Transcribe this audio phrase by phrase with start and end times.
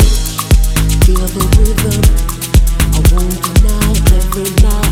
[0.00, 2.02] Feel the rhythm.
[2.92, 4.83] I won't deny every night.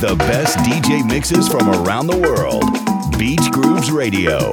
[0.00, 3.18] The best DJ mixes from around the world.
[3.18, 4.52] Beach Grooves Radio.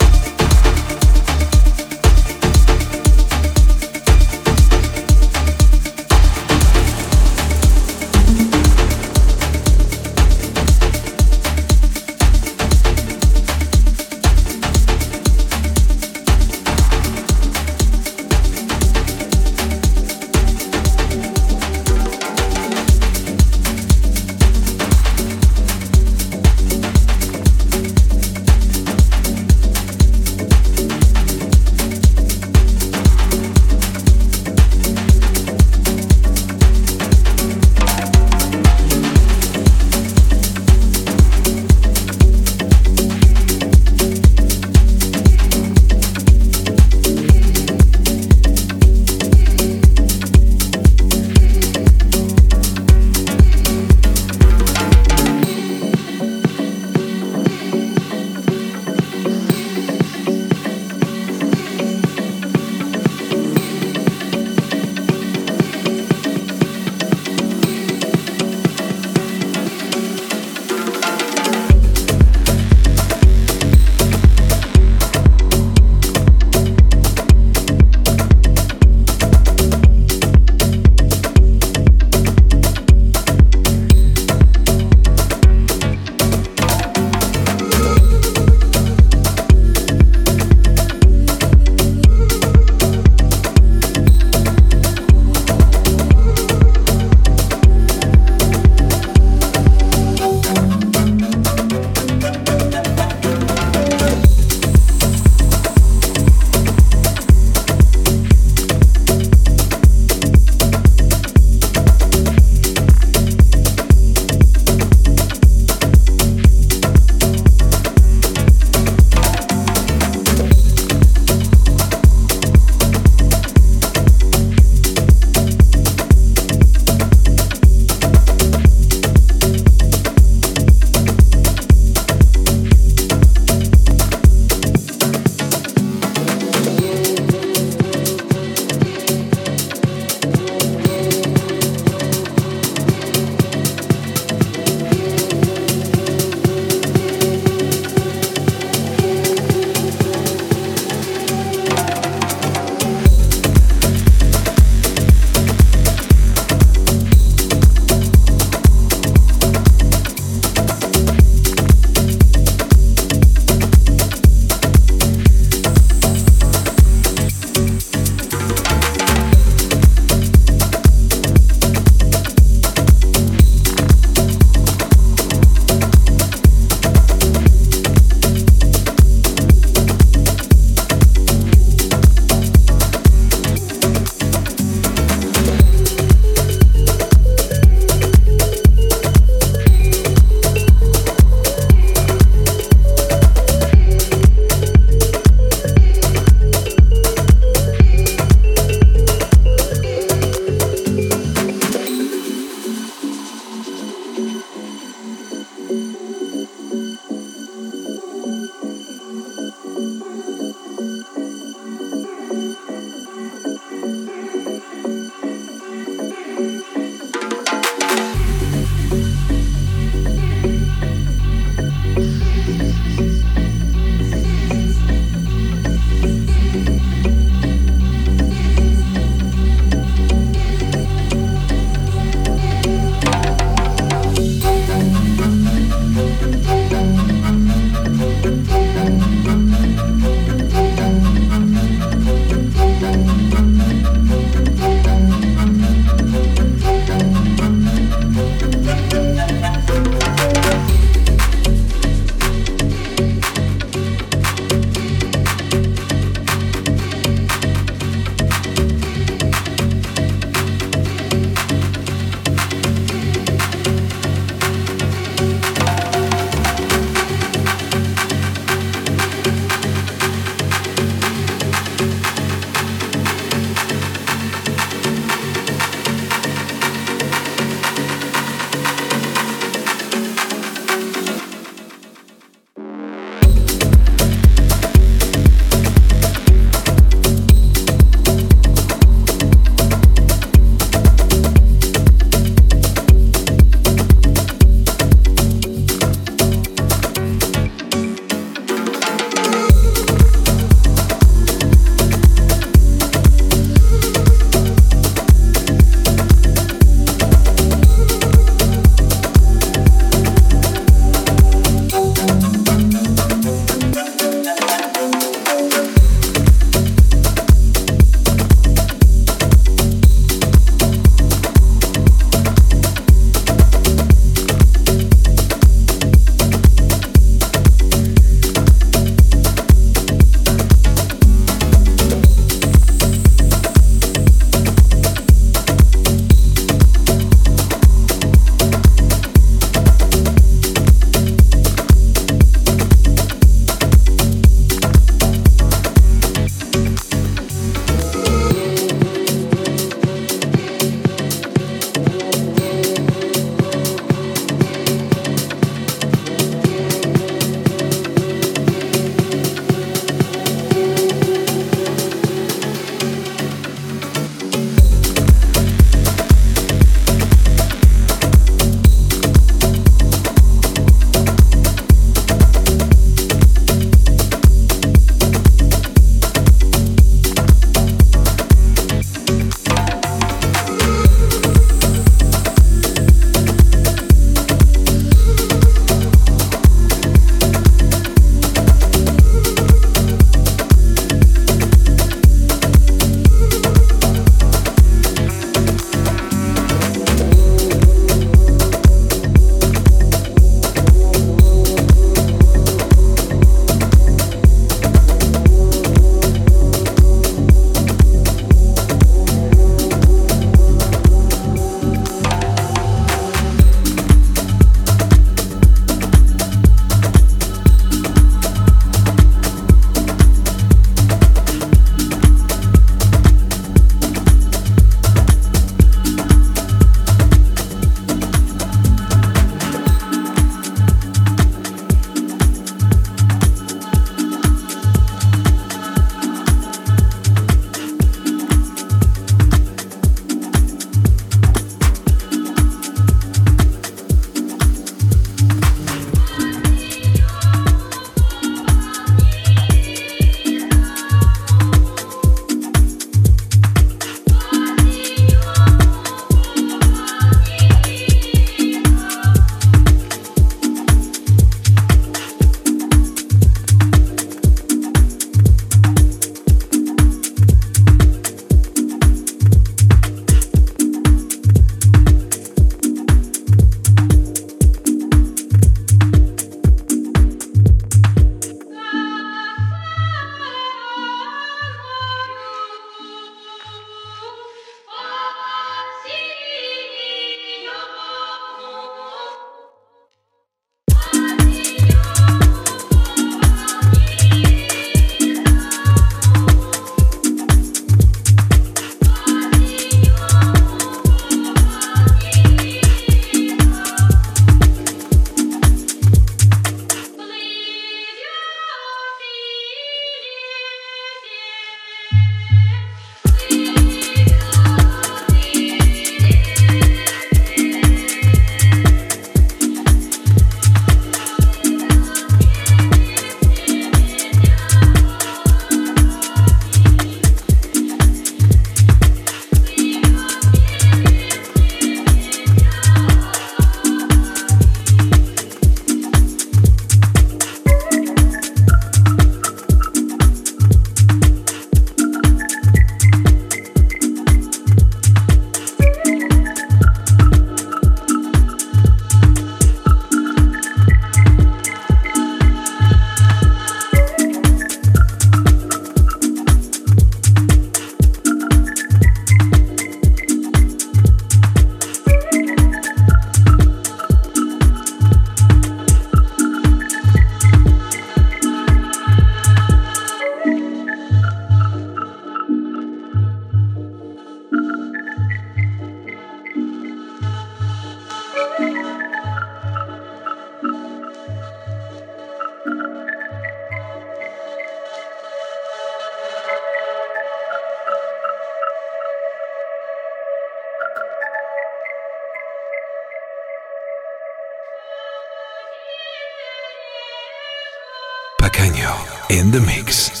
[599.31, 600.00] The mix.